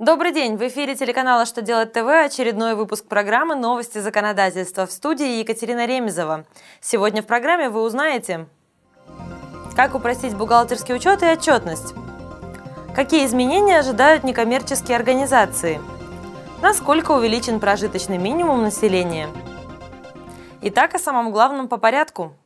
[0.00, 0.56] Добрый день!
[0.56, 6.46] В эфире телеканала «Что делать ТВ» очередной выпуск программы «Новости законодательства» в студии Екатерина Ремезова.
[6.80, 8.48] Сегодня в программе вы узнаете,
[9.76, 11.94] как упростить бухгалтерский учет и отчетность,
[12.92, 15.80] какие изменения ожидают некоммерческие организации,
[16.60, 19.28] насколько увеличен прожиточный минимум населения.
[20.60, 22.32] Итак, о самом главном по порядку–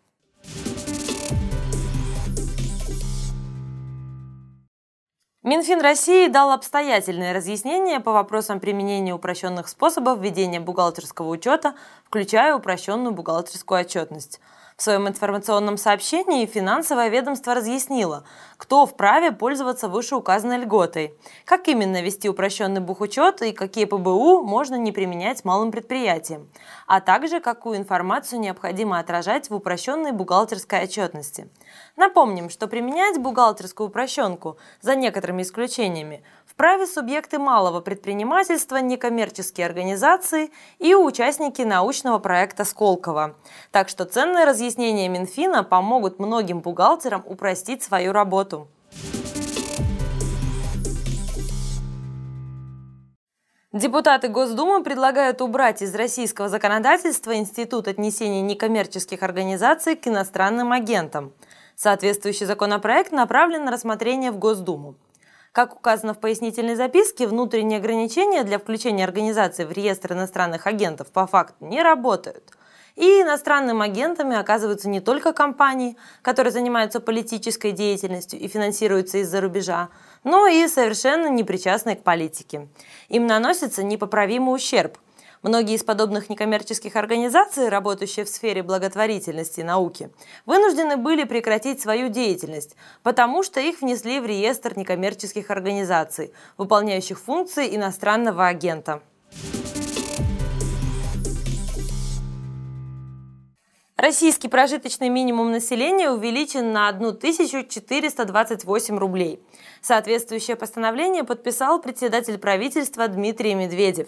[5.48, 11.74] Минфин России дал обстоятельные разъяснения по вопросам применения упрощенных способов ведения бухгалтерского учета,
[12.04, 14.40] включая упрощенную бухгалтерскую отчетность–
[14.78, 18.22] в своем информационном сообщении финансовое ведомство разъяснило,
[18.56, 24.92] кто вправе пользоваться вышеуказанной льготой, как именно вести упрощенный бухучет и какие ПБУ можно не
[24.92, 26.48] применять малым предприятиям,
[26.86, 31.48] а также какую информацию необходимо отражать в упрощенной бухгалтерской отчетности.
[31.96, 40.94] Напомним, что применять бухгалтерскую упрощенку, за некоторыми исключениями, вправе субъекты малого предпринимательства, некоммерческие организации и
[40.94, 43.36] участники научного проекта Сколково.
[43.70, 48.68] Так что ценные разъяснения Минфина помогут многим бухгалтерам упростить свою работу.
[53.72, 61.32] Депутаты Госдумы предлагают убрать из российского законодательства институт отнесения некоммерческих организаций к иностранным агентам.
[61.76, 64.96] Соответствующий законопроект направлен на рассмотрение в Госдуму.
[65.52, 71.26] Как указано в пояснительной записке, внутренние ограничения для включения организации в реестр иностранных агентов по
[71.26, 72.52] факту не работают.
[72.96, 79.88] И иностранными агентами оказываются не только компании, которые занимаются политической деятельностью и финансируются из-за рубежа,
[80.24, 82.68] но и совершенно непричастные к политике.
[83.08, 84.98] Им наносится непоправимый ущерб–
[85.42, 90.10] Многие из подобных некоммерческих организаций, работающие в сфере благотворительности и науки,
[90.46, 97.74] вынуждены были прекратить свою деятельность, потому что их внесли в реестр некоммерческих организаций, выполняющих функции
[97.76, 99.00] иностранного агента.
[103.98, 109.42] Российский прожиточный минимум населения увеличен на 1428 рублей.
[109.82, 114.06] Соответствующее постановление подписал председатель правительства Дмитрий Медведев.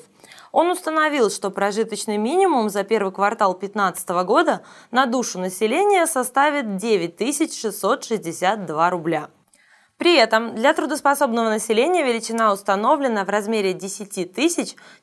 [0.52, 4.62] Он установил, что прожиточный минимум за первый квартал 2015 года
[4.92, 9.28] на душу населения составит 9662 рубля.
[10.00, 14.30] При этом для трудоспособного населения величина установлена в размере 10